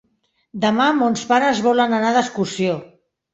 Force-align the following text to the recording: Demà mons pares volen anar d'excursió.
Demà 0.63 0.87
mons 1.01 1.25
pares 1.33 1.61
volen 1.67 1.95
anar 1.99 2.15
d'excursió. 2.17 2.81